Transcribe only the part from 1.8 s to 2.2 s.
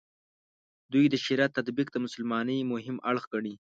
د